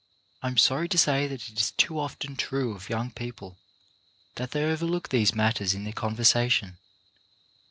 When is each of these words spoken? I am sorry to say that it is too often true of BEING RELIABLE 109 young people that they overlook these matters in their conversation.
I 0.41 0.47
am 0.47 0.57
sorry 0.57 0.89
to 0.89 0.97
say 0.97 1.27
that 1.27 1.47
it 1.51 1.59
is 1.59 1.73
too 1.77 1.99
often 1.99 2.35
true 2.35 2.71
of 2.73 2.87
BEING 2.87 2.97
RELIABLE 2.97 2.97
109 2.97 3.05
young 3.05 3.11
people 3.11 3.57
that 4.37 4.49
they 4.49 4.63
overlook 4.63 5.09
these 5.09 5.35
matters 5.35 5.75
in 5.75 5.83
their 5.83 5.93
conversation. 5.93 6.79